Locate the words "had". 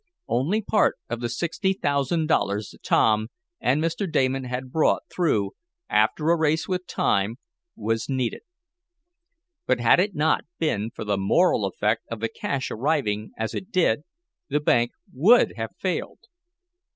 4.45-4.71, 9.79-9.99